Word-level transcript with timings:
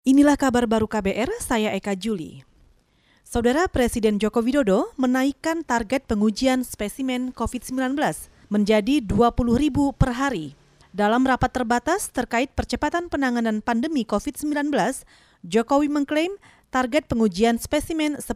Inilah 0.00 0.32
kabar 0.40 0.64
baru 0.64 0.88
KBR, 0.88 1.28
saya 1.44 1.76
Eka 1.76 1.92
Juli. 1.92 2.40
Saudara 3.20 3.68
Presiden 3.68 4.16
Joko 4.16 4.40
Widodo 4.40 4.96
menaikkan 4.96 5.60
target 5.60 6.08
pengujian 6.08 6.64
spesimen 6.64 7.36
COVID-19 7.36 8.00
menjadi 8.48 9.04
20 9.04 9.60
ribu 9.60 9.92
per 9.92 10.16
hari. 10.16 10.56
Dalam 10.96 11.28
rapat 11.28 11.52
terbatas 11.52 12.08
terkait 12.08 12.48
percepatan 12.48 13.12
penanganan 13.12 13.60
pandemi 13.60 14.08
COVID-19, 14.08 14.72
Jokowi 15.44 15.92
mengklaim 15.92 16.32
target 16.70 17.10
pengujian 17.10 17.58
spesimen 17.58 18.22
10.000 18.22 18.30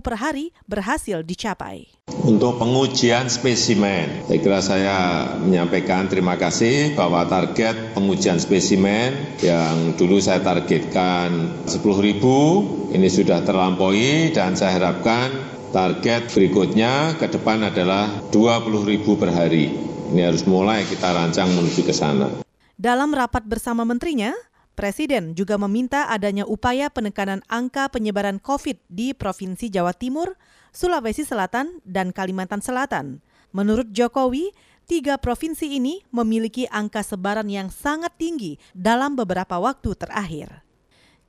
per 0.00 0.16
hari 0.16 0.56
berhasil 0.64 1.20
dicapai. 1.20 1.84
Untuk 2.24 2.56
pengujian 2.56 3.28
spesimen, 3.28 4.24
saya 4.24 4.38
kira 4.40 4.60
saya 4.64 4.96
menyampaikan 5.36 6.08
terima 6.08 6.40
kasih 6.40 6.96
bahwa 6.96 7.28
target 7.28 7.92
pengujian 7.92 8.40
spesimen 8.40 9.36
yang 9.44 9.92
dulu 10.00 10.16
saya 10.18 10.40
targetkan 10.40 11.64
10.000 11.68 12.96
ini 12.96 13.08
sudah 13.12 13.44
terlampaui 13.44 14.32
dan 14.32 14.56
saya 14.56 14.80
harapkan 14.80 15.28
target 15.76 16.32
berikutnya 16.32 17.20
ke 17.20 17.28
depan 17.28 17.68
adalah 17.68 18.08
20.000 18.32 19.20
per 19.20 19.28
hari. 19.28 19.68
Ini 20.08 20.32
harus 20.32 20.48
mulai 20.48 20.88
kita 20.88 21.12
rancang 21.12 21.52
menuju 21.52 21.84
ke 21.84 21.92
sana. 21.92 22.40
Dalam 22.74 23.12
rapat 23.14 23.44
bersama 23.46 23.86
menterinya, 23.86 24.34
Presiden 24.74 25.38
juga 25.38 25.54
meminta 25.54 26.10
adanya 26.10 26.42
upaya 26.42 26.90
penekanan 26.90 27.46
angka 27.46 27.86
penyebaran 27.94 28.42
COVID 28.42 28.82
di 28.90 29.14
Provinsi 29.14 29.70
Jawa 29.70 29.94
Timur, 29.94 30.34
Sulawesi 30.74 31.22
Selatan, 31.22 31.78
dan 31.86 32.10
Kalimantan 32.10 32.58
Selatan. 32.58 33.22
Menurut 33.54 33.94
Jokowi, 33.94 34.50
tiga 34.90 35.14
provinsi 35.14 35.78
ini 35.78 36.02
memiliki 36.10 36.66
angka 36.74 37.06
sebaran 37.06 37.46
yang 37.46 37.70
sangat 37.70 38.18
tinggi 38.18 38.58
dalam 38.74 39.14
beberapa 39.14 39.62
waktu 39.62 39.94
terakhir. 39.94 40.66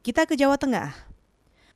Kita 0.02 0.26
ke 0.26 0.34
Jawa 0.34 0.58
Tengah. 0.58 1.06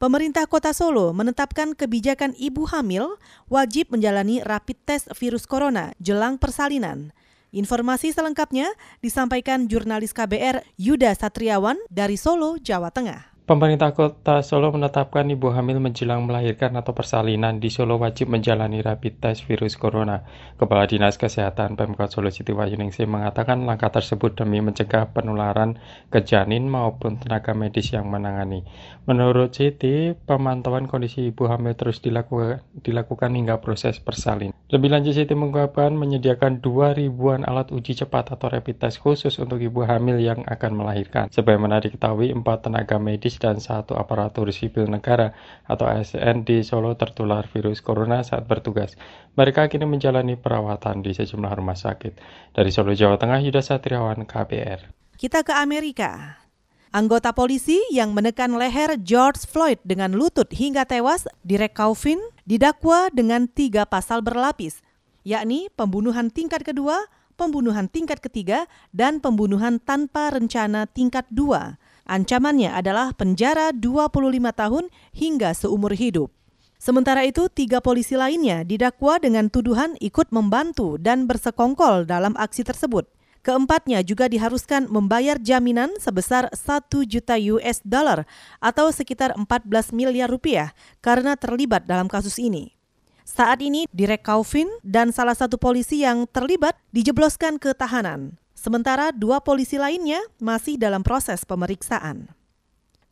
Pemerintah 0.01 0.49
Kota 0.49 0.73
Solo 0.73 1.13
menetapkan 1.13 1.77
kebijakan 1.77 2.33
ibu 2.39 2.65
hamil 2.65 3.19
wajib 3.45 3.93
menjalani 3.93 4.41
rapid 4.41 4.79
test 4.89 5.05
virus 5.13 5.45
corona 5.45 5.93
jelang 6.01 6.41
persalinan. 6.41 7.13
Informasi 7.49 8.13
selengkapnya 8.13 8.69
disampaikan 9.01 9.65
jurnalis 9.65 10.13
KBR 10.13 10.61
Yuda 10.77 11.17
Satriawan 11.17 11.81
dari 11.89 12.13
Solo, 12.13 12.61
Jawa 12.61 12.93
Tengah. 12.93 13.38
Pemerintah 13.49 13.97
Kota 13.97 14.45
Solo 14.45 14.69
menetapkan 14.69 15.25
ibu 15.25 15.49
hamil 15.49 15.81
menjelang 15.81 16.21
melahirkan 16.21 16.69
atau 16.77 16.93
persalinan 16.93 17.57
di 17.57 17.73
Solo 17.73 17.97
wajib 17.97 18.29
menjalani 18.29 18.77
rapid 18.77 19.17
test 19.17 19.49
virus 19.49 19.73
corona. 19.73 20.21
Kepala 20.53 20.85
Dinas 20.85 21.17
Kesehatan 21.17 21.73
Pemkot 21.73 22.13
Solo 22.13 22.29
Siti 22.29 22.53
Wahyuningsi 22.53 23.09
mengatakan 23.09 23.65
langkah 23.65 23.89
tersebut 23.89 24.37
demi 24.37 24.61
mencegah 24.61 25.09
penularan 25.17 25.81
ke 26.13 26.21
janin 26.21 26.69
maupun 26.69 27.17
tenaga 27.17 27.57
medis 27.57 27.89
yang 27.89 28.05
menangani. 28.13 28.69
Menurut 29.09 29.57
Siti, 29.57 30.13
pemantauan 30.13 30.85
kondisi 30.85 31.33
ibu 31.33 31.49
hamil 31.49 31.73
terus 31.73 32.05
dilakukan, 32.05 32.61
dilakukan 32.85 33.33
hingga 33.33 33.57
proses 33.65 33.97
persalinan. 33.97 34.53
Lebih 34.69 34.93
lanjut 34.93 35.17
Siti 35.17 35.33
mengungkapkan 35.33 35.89
menyediakan 35.97 36.61
2 36.61 37.01
ribuan 37.01 37.41
alat 37.41 37.73
uji 37.73 37.97
cepat 37.97 38.29
atau 38.29 38.45
rapid 38.45 38.77
test 38.77 39.01
khusus 39.01 39.41
untuk 39.41 39.57
ibu 39.57 39.81
hamil 39.89 40.21
yang 40.21 40.45
akan 40.45 40.77
melahirkan. 40.77 41.25
Sebagaimana 41.33 41.81
diketahui, 41.81 42.29
empat 42.29 42.69
tenaga 42.69 43.01
medis 43.01 43.38
dan 43.39 43.63
satu 43.63 43.95
aparatur 43.95 44.51
sipil 44.51 44.85
negara 44.91 45.31
atau 45.65 45.87
ASN 45.87 46.43
di 46.43 46.61
Solo 46.61 46.93
tertular 46.99 47.47
virus 47.49 47.79
corona 47.79 48.21
saat 48.21 48.45
bertugas. 48.45 48.99
Mereka 49.39 49.71
kini 49.71 49.87
menjalani 49.87 50.35
perawatan 50.35 50.99
di 50.99 51.15
sejumlah 51.15 51.55
rumah 51.55 51.79
sakit. 51.79 52.19
Dari 52.53 52.69
Solo, 52.69 52.91
Jawa 52.91 53.15
Tengah, 53.15 53.39
Yuda 53.39 53.63
Satriawan, 53.63 54.27
KBR. 54.27 54.91
Kita 55.15 55.41
ke 55.41 55.55
Amerika. 55.55 56.39
Anggota 56.89 57.31
polisi 57.37 57.77
yang 57.93 58.17
menekan 58.17 58.57
leher 58.57 58.97
George 58.97 59.45
Floyd 59.45 59.77
dengan 59.85 60.09
lutut 60.17 60.49
hingga 60.49 60.89
tewas, 60.89 61.29
Direk 61.45 61.77
Kaufin, 61.77 62.17
didakwa 62.49 63.13
dengan 63.13 63.45
tiga 63.45 63.85
pasal 63.85 64.25
berlapis, 64.25 64.81
yakni 65.21 65.69
pembunuhan 65.77 66.33
tingkat 66.33 66.65
kedua, 66.65 66.97
pembunuhan 67.39 67.87
tingkat 67.87 68.19
ketiga, 68.19 68.67
dan 68.91 69.23
pembunuhan 69.23 69.79
tanpa 69.79 70.35
rencana 70.35 70.83
tingkat 70.91 71.23
dua. 71.31 71.79
Ancamannya 72.03 72.75
adalah 72.75 73.15
penjara 73.15 73.71
25 73.71 74.51
tahun 74.51 74.91
hingga 75.15 75.55
seumur 75.55 75.95
hidup. 75.95 76.27
Sementara 76.75 77.23
itu, 77.23 77.47
tiga 77.47 77.79
polisi 77.79 78.19
lainnya 78.19 78.67
didakwa 78.67 79.19
dengan 79.19 79.47
tuduhan 79.47 79.95
ikut 80.03 80.31
membantu 80.35 80.99
dan 80.99 81.27
bersekongkol 81.27 82.03
dalam 82.03 82.35
aksi 82.35 82.67
tersebut. 82.67 83.07
Keempatnya 83.39 84.03
juga 84.03 84.27
diharuskan 84.27 84.91
membayar 84.91 85.39
jaminan 85.39 85.95
sebesar 85.95 86.51
1 86.51 86.91
juta 87.07 87.39
US 87.55 87.79
dollar 87.87 88.27
atau 88.59 88.91
sekitar 88.91 89.31
14 89.35 89.95
miliar 89.95 90.27
rupiah 90.27 90.75
karena 90.99 91.39
terlibat 91.39 91.87
dalam 91.87 92.11
kasus 92.11 92.35
ini. 92.35 92.78
Saat 93.29 93.61
ini, 93.61 93.85
Direk 93.93 94.25
Kaufin 94.25 94.65
dan 94.81 95.13
salah 95.13 95.37
satu 95.37 95.61
polisi 95.61 96.01
yang 96.01 96.25
terlibat 96.25 96.73
dijebloskan 96.89 97.61
ke 97.61 97.77
tahanan 97.77 98.41
sementara 98.57 99.13
dua 99.13 99.39
polisi 99.39 99.77
lainnya 99.77 100.17
masih 100.41 100.81
dalam 100.81 101.05
proses 101.05 101.45
pemeriksaan. 101.45 102.33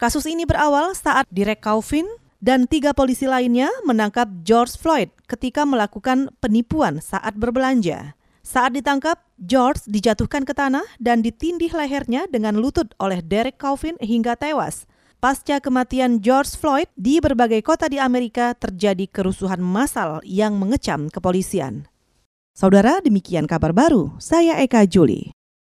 Kasus 0.02 0.26
ini 0.26 0.44
berawal 0.44 0.98
saat 0.98 1.30
Direk 1.30 1.62
Kaufin 1.62 2.10
dan 2.42 2.66
tiga 2.66 2.98
polisi 2.98 3.30
lainnya 3.30 3.70
menangkap 3.86 4.26
George 4.42 4.74
Floyd 4.76 5.14
ketika 5.30 5.64
melakukan 5.70 6.34
penipuan 6.42 6.98
saat 6.98 7.38
berbelanja. 7.38 8.18
Saat 8.42 8.74
ditangkap, 8.74 9.22
George 9.38 9.86
dijatuhkan 9.86 10.48
ke 10.48 10.54
tanah 10.58 10.86
dan 10.98 11.22
ditindih 11.22 11.72
lehernya 11.78 12.26
dengan 12.32 12.58
lutut 12.58 12.90
oleh 12.98 13.22
Derek 13.22 13.62
Chauvin 13.62 14.00
hingga 14.02 14.34
tewas. 14.34 14.90
Pasca 15.18 15.58
kematian 15.58 16.22
George 16.22 16.54
Floyd, 16.54 16.94
di 16.94 17.18
berbagai 17.18 17.66
kota 17.66 17.90
di 17.90 17.98
Amerika 17.98 18.54
terjadi 18.54 19.10
kerusuhan 19.10 19.58
massal 19.58 20.22
yang 20.22 20.62
mengecam 20.62 21.10
kepolisian. 21.10 21.90
Saudara, 22.54 23.02
demikian 23.02 23.50
kabar 23.50 23.74
baru. 23.74 24.14
Saya 24.22 24.62
Eka 24.62 24.86
Juli. 24.86 25.37